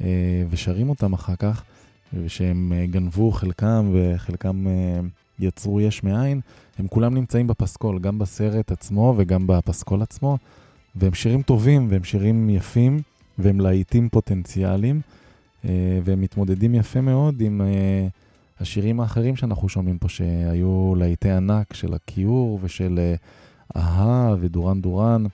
אה, 0.00 0.42
ושרים 0.50 0.88
אותם 0.88 1.12
אחר 1.12 1.36
כך, 1.36 1.62
ושהם 2.14 2.72
אה, 2.72 2.86
גנבו 2.86 3.30
חלקם 3.30 3.92
וחלקם 3.92 4.66
אה, 4.66 5.00
יצרו 5.38 5.80
יש 5.80 6.04
מאין, 6.04 6.40
הם 6.78 6.86
כולם 6.88 7.14
נמצאים 7.14 7.46
בפסקול, 7.46 7.98
גם 7.98 8.18
בסרט 8.18 8.72
עצמו 8.72 9.14
וגם 9.16 9.46
בפסקול 9.46 10.02
עצמו, 10.02 10.38
והם 10.96 11.14
שירים 11.14 11.42
טובים 11.42 11.86
והם 11.90 12.04
שירים 12.04 12.50
יפים 12.50 13.00
והם 13.38 13.60
להיטים 13.60 14.08
פוטנציאליים, 14.08 15.00
אה, 15.64 15.70
והם 16.04 16.20
מתמודדים 16.20 16.74
יפה 16.74 17.00
מאוד 17.00 17.40
עם... 17.40 17.60
אה, 17.60 18.08
השירים 18.60 19.00
האחרים 19.00 19.36
שאנחנו 19.36 19.68
שומעים 19.68 19.98
פה, 19.98 20.08
שהיו 20.08 20.94
להיטי 20.96 21.30
ענק 21.30 21.72
של 21.72 21.94
הכיור 21.94 22.58
ושל 22.62 22.98
אה, 22.98 23.14
אהה 23.76 24.34
ודורן 24.40 24.80
דורן 24.80 25.24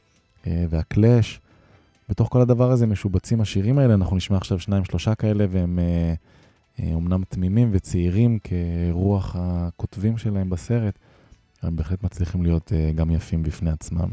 אה, 0.46 0.64
והקלאש, 0.70 1.40
בתוך 2.08 2.28
כל 2.28 2.40
הדבר 2.40 2.70
הזה 2.70 2.86
משובצים 2.86 3.40
השירים 3.40 3.78
האלה, 3.78 3.94
אנחנו 3.94 4.16
נשמע 4.16 4.36
עכשיו 4.36 4.58
שניים 4.58 4.84
שלושה 4.84 5.14
כאלה 5.14 5.46
והם 5.50 5.78
אה, 5.78 6.94
אומנם 6.94 7.22
תמימים 7.28 7.68
וצעירים 7.72 8.38
כרוח 8.44 9.36
הכותבים 9.38 10.18
שלהם 10.18 10.50
בסרט, 10.50 10.98
הם 11.62 11.76
בהחלט 11.76 12.02
מצליחים 12.02 12.42
להיות 12.42 12.72
גם 12.94 13.10
יפים 13.10 13.42
בפני 13.42 13.70
עצמם. 13.70 14.08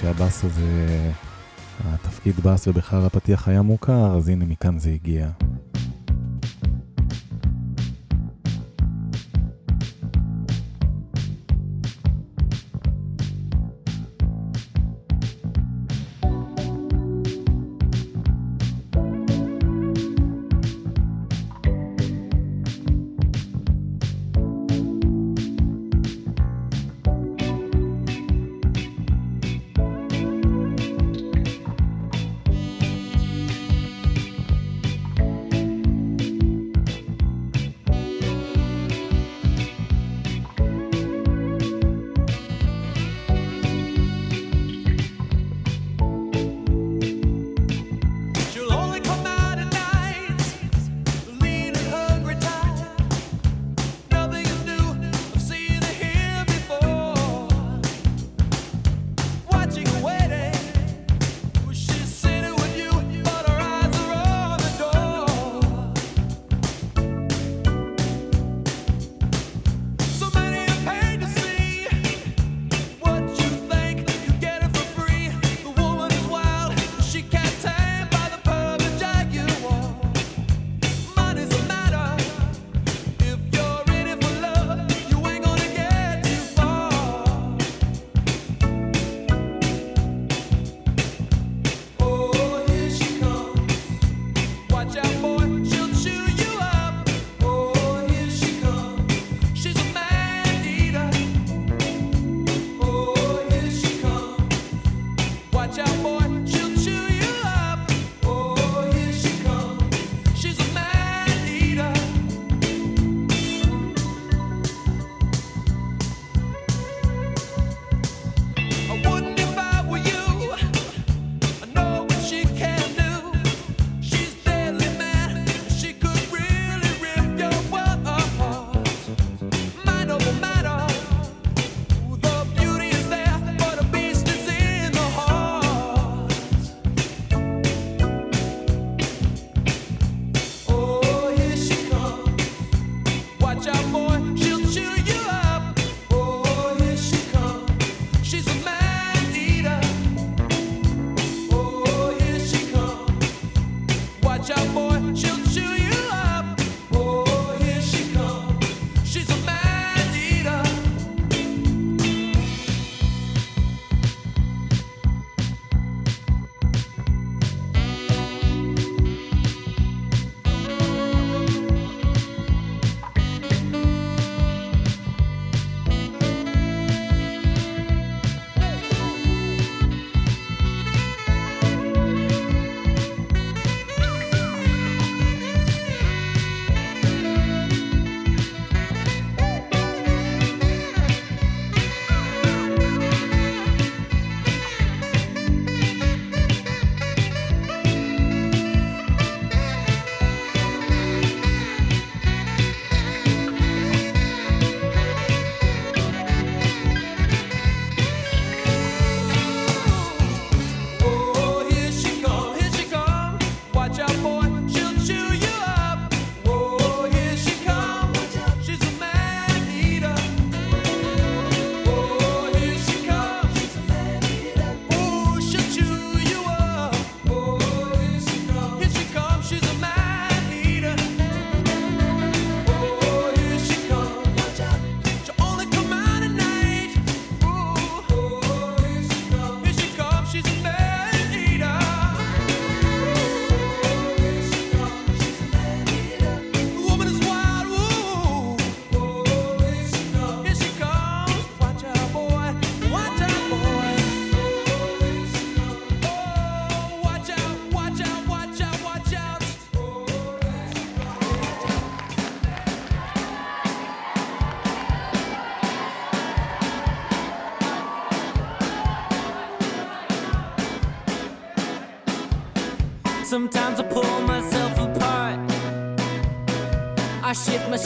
שהבאס 0.00 0.44
הזה, 0.44 1.10
התפקיד 1.84 2.40
באס 2.40 2.68
ובכלל 2.68 3.06
הפתיח 3.06 3.48
היה 3.48 3.62
מוכר, 3.62 4.16
אז 4.16 4.28
הנה 4.28 4.44
מכאן 4.44 4.78
זה 4.78 4.90
הגיע. 4.90 5.28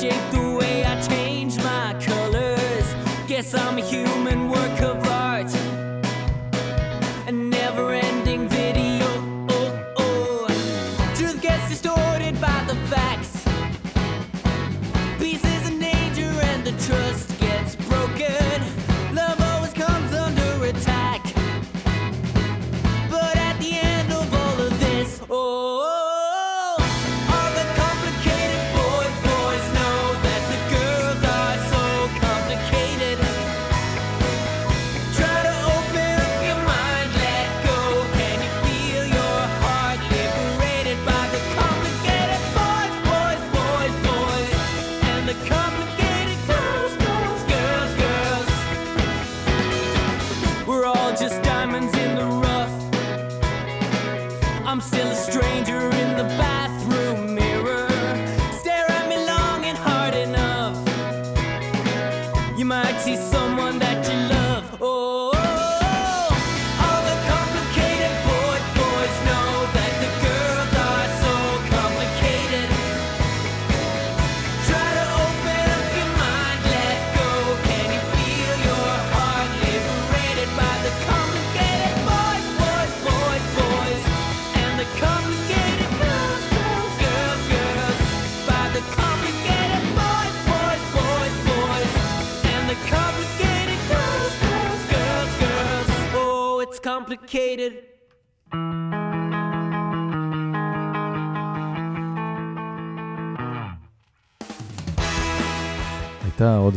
jeito 0.03 0.42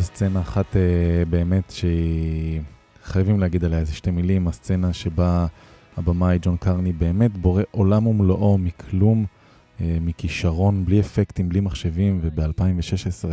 סצנה 0.06 0.42
אחת 0.42 0.76
אה, 0.76 1.26
באמת 1.30 1.72
שהיא... 1.72 2.62
חייבים 3.04 3.40
להגיד 3.40 3.66
עליה 3.66 3.80
איזה 3.80 3.94
שתי 3.94 4.12
מילים, 4.12 4.48
הסצנה 4.48 4.94
שבה 4.94 5.48
הבמאי 5.98 6.40
ג'ון 6.42 6.58
קרני 6.58 6.92
באמת 6.92 7.38
בורא 7.38 7.64
עולם 7.72 8.08
ומלואו 8.08 8.58
מכלום, 8.58 9.26
אה, 9.82 9.98
מכישרון, 10.02 10.86
בלי 10.86 11.00
אפקטים, 11.00 11.50
בלי 11.50 11.60
מחשבים, 11.60 12.20
וב-2016 12.22 13.26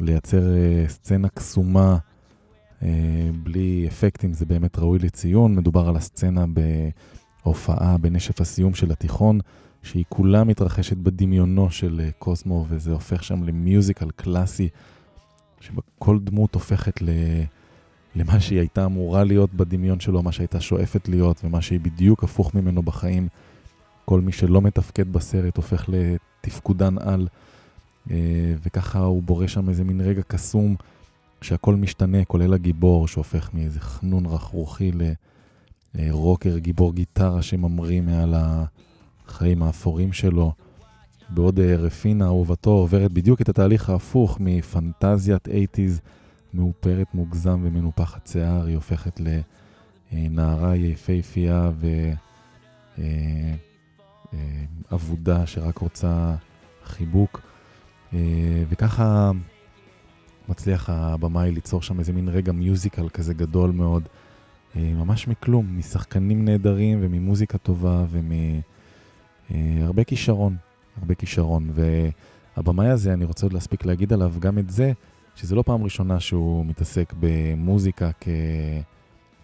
לייצר 0.00 0.56
אה, 0.56 0.84
סצנה 0.88 1.28
קסומה 1.28 1.98
אה, 2.82 2.88
בלי 3.42 3.84
אפקטים 3.88 4.32
זה 4.32 4.46
באמת 4.46 4.78
ראוי 4.78 4.98
לציון. 4.98 5.54
מדובר 5.54 5.88
על 5.88 5.96
הסצנה 5.96 6.44
בהופעה 7.44 7.98
בנשף 7.98 8.40
הסיום 8.40 8.74
של 8.74 8.92
התיכון, 8.92 9.40
שהיא 9.82 10.04
כולה 10.08 10.44
מתרחשת 10.44 10.96
בדמיונו 10.96 11.70
של 11.70 12.08
קוסמו, 12.18 12.64
וזה 12.68 12.92
הופך 12.92 13.24
שם 13.24 13.44
למיוזיקל 13.44 14.10
קלאסי. 14.16 14.68
שבה 15.60 15.82
כל 15.98 16.18
דמות 16.18 16.54
הופכת 16.54 17.02
ל... 17.02 17.08
למה 18.16 18.40
שהיא 18.40 18.58
הייתה 18.58 18.84
אמורה 18.84 19.24
להיות 19.24 19.54
בדמיון 19.54 20.00
שלו, 20.00 20.22
מה 20.22 20.32
שהייתה 20.32 20.60
שואפת 20.60 21.08
להיות, 21.08 21.40
ומה 21.44 21.62
שהיא 21.62 21.80
בדיוק 21.80 22.24
הפוך 22.24 22.54
ממנו 22.54 22.82
בחיים. 22.82 23.28
כל 24.04 24.20
מי 24.20 24.32
שלא 24.32 24.62
מתפקד 24.62 25.12
בסרט 25.12 25.56
הופך 25.56 25.88
לתפקודן 25.88 26.98
על, 26.98 27.28
אה, 28.10 28.54
וככה 28.62 28.98
הוא 28.98 29.22
בורא 29.22 29.46
שם 29.46 29.68
איזה 29.68 29.84
מין 29.84 30.00
רגע 30.00 30.22
קסום, 30.22 30.76
שהכל 31.42 31.74
משתנה, 31.74 32.24
כולל 32.24 32.54
הגיבור, 32.54 33.08
שהופך 33.08 33.50
מאיזה 33.54 33.80
חנון 33.80 34.26
רכרוכי 34.26 34.92
לרוקר, 35.94 36.58
גיבור 36.58 36.94
גיטרה 36.94 37.42
שממריא 37.42 38.00
מעל 38.00 38.34
החיים 38.36 39.62
האפורים 39.62 40.12
שלו. 40.12 40.52
בעוד 41.28 41.60
אה, 41.60 41.76
רפינה, 41.76 42.24
אהובתו, 42.24 42.70
עוברת 42.70 43.12
בדיוק 43.12 43.40
את 43.40 43.48
התהליך 43.48 43.90
ההפוך 43.90 44.36
מפנטזיית 44.40 45.48
80's 45.48 46.00
מאופרת, 46.54 47.14
מוגזם 47.14 47.60
ומנופחת 47.62 48.26
שיער, 48.26 48.66
היא 48.66 48.74
הופכת 48.74 49.20
לנערה 50.12 50.76
יפהפייה 50.76 51.70
ואבודה 54.90 55.46
שרק 55.46 55.78
רוצה 55.78 56.34
חיבוק. 56.84 57.40
אה, 58.14 58.64
וככה 58.68 59.30
מצליח 60.48 60.90
הבמאי 60.90 61.50
ליצור 61.50 61.82
שם 61.82 61.98
איזה 61.98 62.12
מין 62.12 62.28
רגע 62.28 62.52
מיוזיקל 62.52 63.08
כזה 63.08 63.34
גדול 63.34 63.70
מאוד, 63.70 64.08
אה, 64.76 64.92
ממש 64.94 65.28
מכלום, 65.28 65.78
משחקנים 65.78 66.44
נהדרים 66.44 66.98
וממוזיקה 67.02 67.58
טובה 67.58 68.04
ומהרבה 69.50 70.04
כישרון. 70.04 70.56
הרבה 70.98 71.14
כישרון, 71.14 71.70
והבמאי 71.72 72.88
הזה, 72.88 73.12
אני 73.12 73.24
רוצה 73.24 73.46
עוד 73.46 73.52
להספיק 73.52 73.84
להגיד 73.84 74.12
עליו 74.12 74.34
גם 74.38 74.58
את 74.58 74.70
זה, 74.70 74.92
שזה 75.34 75.54
לא 75.54 75.62
פעם 75.62 75.82
ראשונה 75.82 76.20
שהוא 76.20 76.66
מתעסק 76.66 77.14
במוזיקה 77.20 78.10
כ... 78.20 78.28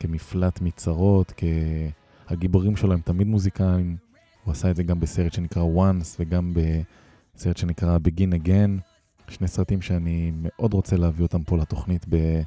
כמפלט 0.01 0.61
מצרות, 0.61 1.33
כ... 1.37 1.45
הגיבורים 2.29 2.77
שלו 2.77 2.93
הם 2.93 3.01
תמיד 3.01 3.27
מוזיקאים, 3.27 3.97
הוא 4.45 4.53
עשה 4.53 4.71
את 4.71 4.77
זה 4.77 4.83
גם 4.83 5.01
בסרט 5.01 5.33
שנקרא 5.33 5.63
Once 5.63 6.17
וגם 6.21 6.55
בסרט 6.55 7.57
שנקרא 7.57 7.99
Begin 8.09 8.45
Again, 8.45 8.81
שני 9.29 9.49
סרטים 9.49 9.83
שאני 9.83 10.33
מאוד 10.43 10.75
רוצה 10.75 10.97
להביא 10.97 11.23
אותם 11.23 11.43
פה 11.43 11.57
לתוכנית 11.57 12.07
ב... 12.09 12.43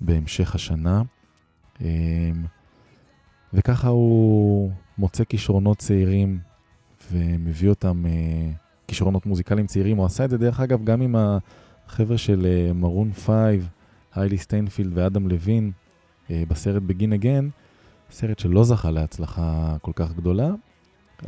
בהמשך 0.00 0.54
השנה. 0.54 1.02
אמ, 1.80 1.86
וככה 3.52 3.88
הוא 3.88 4.70
מוצא 4.98 5.24
כישרונות 5.24 5.78
צעירים 5.78 6.38
ומביא 7.12 7.68
אותם 7.68 8.06
אה, 8.06 8.50
כישרונות 8.88 9.26
מוזיקליים 9.26 9.66
צעירים. 9.66 9.96
הוא 9.96 10.06
עשה 10.06 10.24
את 10.24 10.30
זה 10.30 10.38
דרך 10.38 10.60
אגב 10.60 10.84
גם 10.84 11.00
עם 11.00 11.16
החבר'ה 11.16 12.18
של 12.18 12.70
מרון 12.74 13.12
פייב, 13.12 13.68
היילי 14.14 14.38
סטיינפילד 14.38 14.92
ואדם 14.94 15.28
לוין 15.28 15.70
אה, 16.30 16.42
בסרט 16.48 16.82
Begin 16.82 17.12
Again, 17.12 17.48
סרט 18.10 18.38
שלא 18.38 18.64
זכה 18.64 18.90
להצלחה 18.90 19.76
כל 19.82 19.92
כך 19.94 20.12
גדולה, 20.12 20.50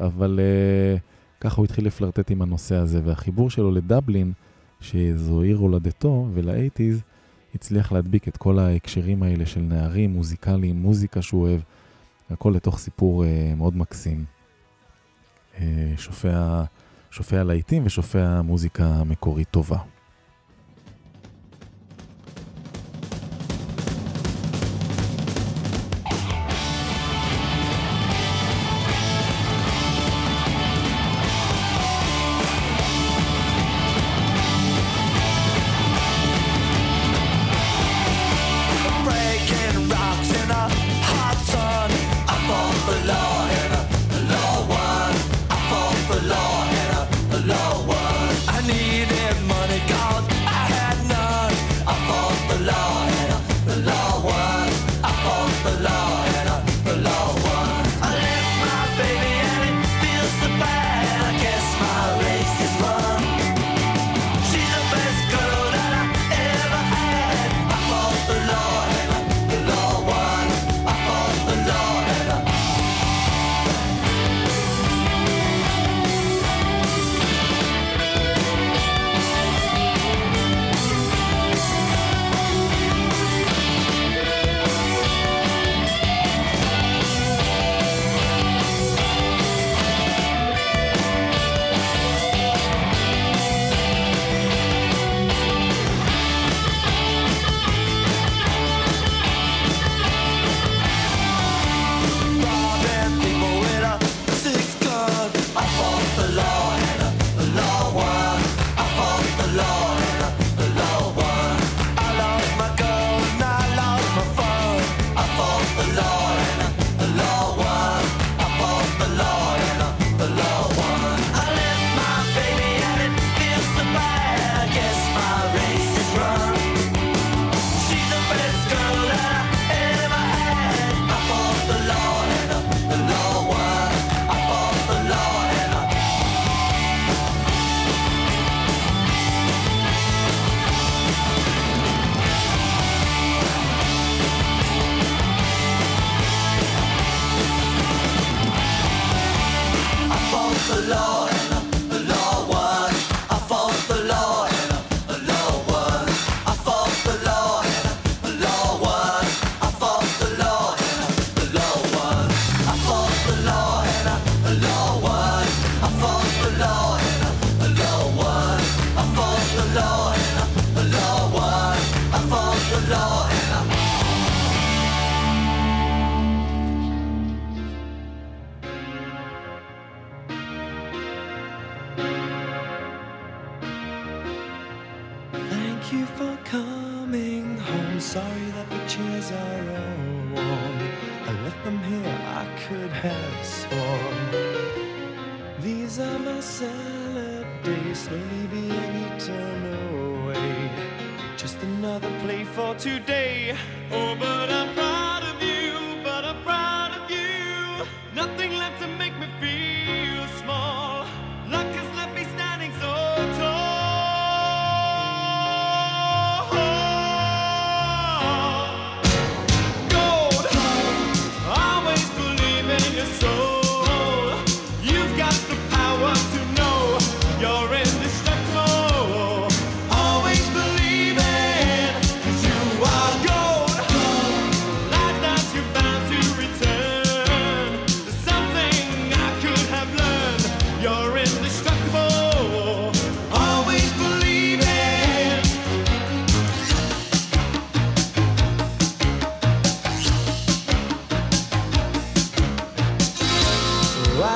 אבל 0.00 0.40
אה, 0.42 0.98
ככה 1.40 1.56
הוא 1.56 1.64
התחיל 1.64 1.86
לפלרטט 1.86 2.30
עם 2.30 2.42
הנושא 2.42 2.74
הזה, 2.74 3.00
והחיבור 3.04 3.50
שלו 3.50 3.70
לדבלין, 3.70 4.32
שזו 4.80 5.40
עיר 5.40 5.56
הולדתו, 5.56 6.28
ול 6.34 6.46
eighties, 6.46 7.02
הצליח 7.54 7.92
להדביק 7.92 8.28
את 8.28 8.36
כל 8.36 8.58
ההקשרים 8.58 9.22
האלה 9.22 9.46
של 9.46 9.60
נערים, 9.60 10.12
מוזיקליים, 10.12 10.76
מוזיקה 10.76 11.22
שהוא 11.22 11.42
אוהב, 11.42 11.60
הכל 12.30 12.52
לתוך 12.56 12.78
סיפור 12.78 13.24
מאוד 13.56 13.76
מקסים. 13.76 14.24
אה, 15.60 15.92
שופע, 15.96 16.62
שופע 17.10 17.42
להיטים 17.42 17.86
ושופע 17.86 18.42
מוזיקה 18.42 19.04
מקורית 19.04 19.48
טובה. 19.50 19.78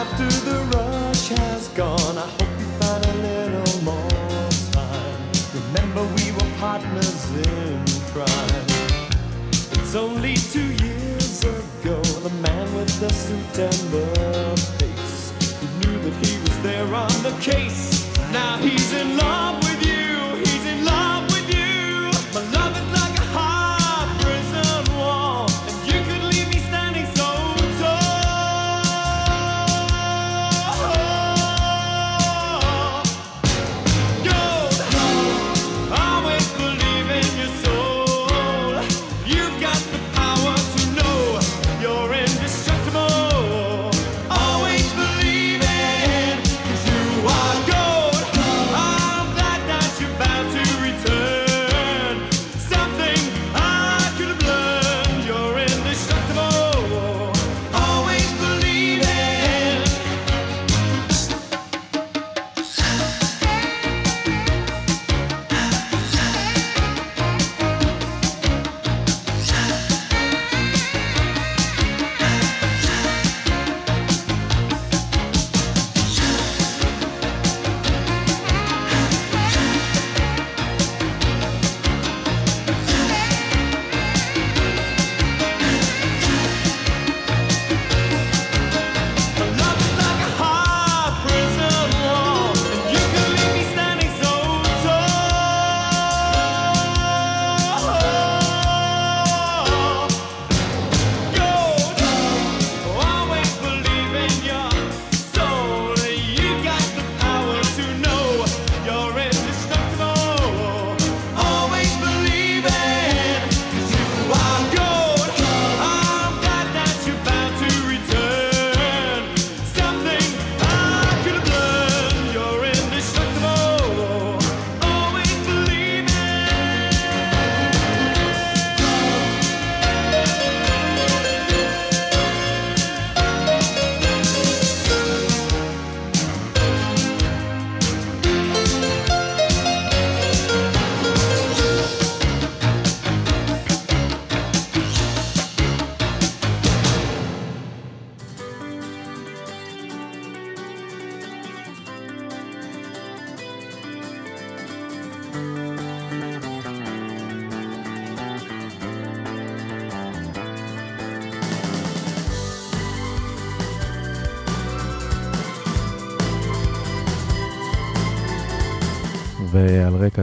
After 0.09 0.31
the 0.49 0.59
rush 0.77 1.29
has 1.31 1.67
gone, 1.69 2.17
I 2.17 2.29
hope 2.39 2.55
you 2.61 2.69
find 2.79 3.05
a 3.05 3.15
little 3.29 3.83
more 3.83 4.49
time. 4.71 5.19
Remember, 5.53 6.03
we 6.19 6.31
were 6.31 6.51
partners 6.59 7.25
in 7.35 7.85
crime. 8.15 8.67
It's 9.75 9.97
only 9.97 10.35
two 10.37 10.71
years 10.85 11.43
ago, 11.43 12.01
the 12.23 12.31
man 12.41 12.73
with 12.77 12.93
the 13.01 13.13
suit 13.13 13.59
and 13.59 13.83
the 13.97 14.07
face 14.79 15.33
who 15.59 15.67
knew 15.81 15.99
that 15.99 16.17
he 16.25 16.39
was 16.39 16.57
there 16.63 16.95
on 16.95 17.15
the 17.25 17.37
case. 17.41 18.07
Now 18.33 18.59
he's 18.59 18.93
in 18.93 19.17
love 19.17 19.46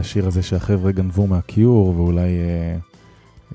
השיר 0.04 0.28
הזה 0.28 0.42
שהחבר'ה 0.42 0.92
גנבו 0.92 1.28
מהקיור, 1.28 1.88
ואולי 1.88 2.22
אה, 2.22 2.78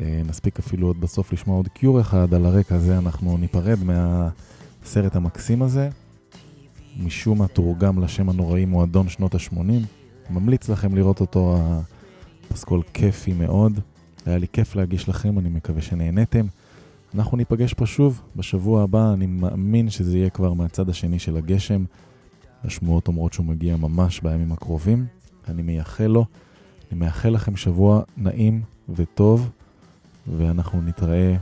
אה, 0.01 0.23
נספיק 0.25 0.59
אפילו 0.59 0.87
עוד 0.87 1.01
בסוף 1.01 1.33
לשמוע 1.33 1.57
עוד 1.57 1.69
קיור 1.69 2.01
אחד, 2.01 2.35
על 2.35 2.47
הרקע 2.47 2.75
הזה 2.75 2.99
אנחנו 2.99 3.37
ניפרד 3.39 3.79
מהסרט 3.85 5.17
המקסים 5.17 5.63
הזה. 5.63 5.89
משום 7.03 7.39
מה 7.39 7.49
תורגם 7.49 8.03
לשם 8.03 8.29
הנוראי 8.29 8.65
מועדון 8.65 9.09
שנות 9.09 9.35
ה-80. 9.35 9.57
ממליץ 10.31 10.69
לכם 10.69 10.95
לראות 10.95 11.21
אותו, 11.21 11.57
הפסקול 12.51 12.83
כיפי 12.95 13.33
מאוד. 13.33 13.81
היה 14.27 14.39
לי 14.39 14.47
כיף 14.53 14.77
להגיש 14.77 15.09
לכם, 15.09 15.39
אני 15.39 15.49
מקווה 15.49 15.83
שנהנתם. 15.83 16.47
אנחנו 17.15 17.37
ניפגש 17.37 17.75
פה 17.75 17.87
שוב 17.87 18.23
בשבוע 18.37 18.83
הבא, 18.83 19.13
אני 19.13 19.27
מאמין 19.27 19.91
שזה 19.91 20.19
יהיה 20.19 20.31
כבר 20.31 20.53
מהצד 20.53 20.89
השני 20.89 21.19
של 21.19 21.37
הגשם. 21.37 21.85
השמועות 22.65 23.09
אומרות 23.09 23.33
שהוא 23.33 23.47
מגיע 23.47 23.77
ממש 23.77 24.21
בימים 24.21 24.53
הקרובים. 24.53 25.18
אני 25.51 25.63
מייחל 25.63 26.07
לו. 26.07 26.25
אני 26.91 27.01
מאחל 27.01 27.29
לכם 27.29 27.57
שבוע 27.57 28.03
נעים 28.17 28.63
וטוב, 28.89 29.51
ואנחנו 30.37 30.83
נתראה 30.83 31.37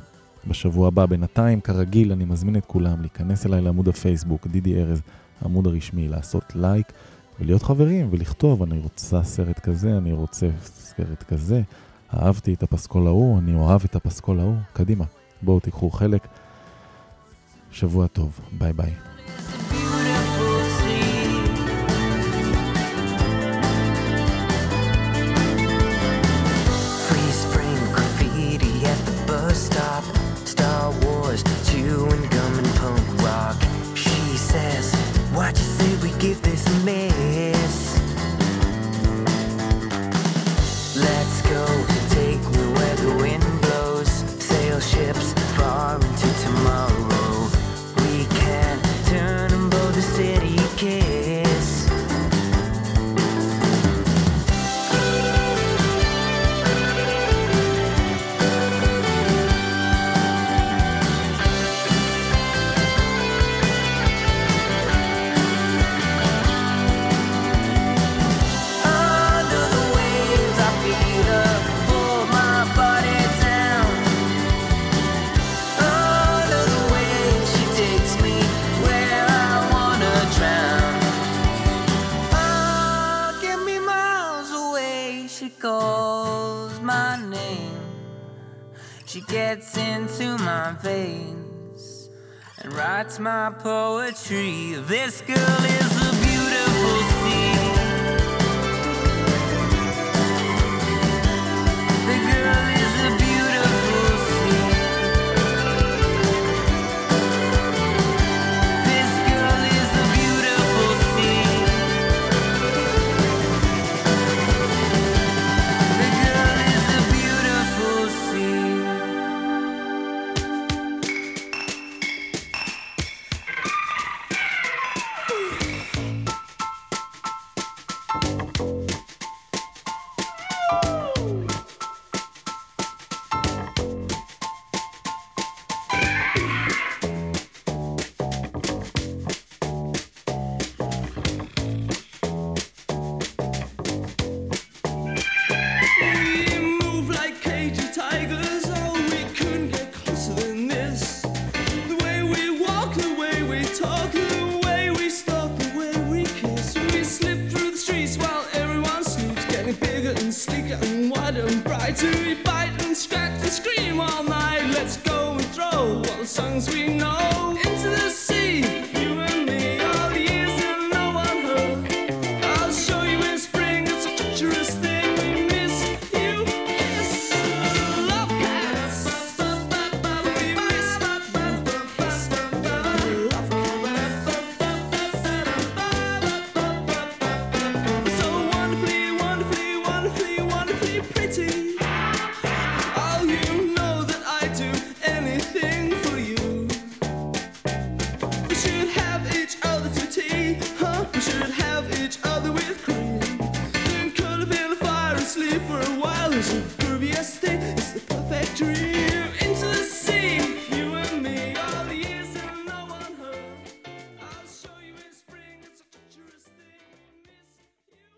בשבוע 0.47 0.89
הבא. 0.89 1.07
בינתיים, 1.07 1.61
כרגיל, 1.61 2.13
אני 2.13 2.25
מזמין 2.25 2.57
את 2.57 2.65
כולם 2.65 3.01
להיכנס 3.01 3.47
אליי 3.47 3.61
לעמוד 3.61 3.89
הפייסבוק, 3.89 4.47
דידי 4.47 4.83
ארז, 4.83 5.03
העמוד 5.41 5.67
הרשמי, 5.67 6.09
לעשות 6.09 6.53
לייק 6.55 6.93
ולהיות 7.41 7.63
חברים 7.63 8.09
ולכתוב, 8.11 8.63
אני 8.63 8.79
רוצה 8.79 9.23
סרט 9.23 9.59
כזה, 9.59 9.97
אני 9.97 10.13
רוצה 10.13 10.49
סרט 10.63 11.23
כזה, 11.23 11.63
אהבתי 12.15 12.55
את 12.55 12.63
הפסקול 12.63 13.07
ההוא, 13.07 13.39
אני 13.39 13.55
אוהב 13.55 13.81
את 13.85 13.97
הפסקול 13.97 14.41
ההוא, 14.41 14.57
קדימה, 14.73 15.05
בואו 15.43 15.61
תיקחו 15.61 15.91
חלק. 15.91 16.29
שבוע 17.71 18.07
טוב, 18.07 18.41
ביי 18.59 18.73
ביי. 18.73 19.16